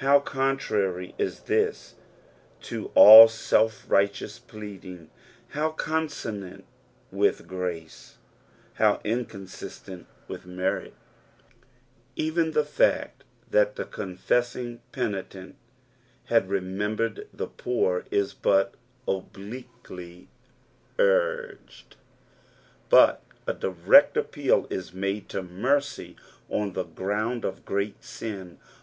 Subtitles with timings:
[0.00, 1.94] Ilow contrary is this
[2.62, 5.10] to ell self righteous pleading'.
[5.50, 6.64] How consonant
[7.12, 8.16] with grace
[8.78, 10.94] 1 How inconsistent witli merit!
[12.16, 15.56] Even the fact that the cunfessing penitent
[16.24, 20.28] had remembered the poor, is but obliquely
[20.98, 21.96] urged,
[22.88, 26.16] but a diiect appeal IS made to mercy
[26.48, 28.58] on the ground of great sin.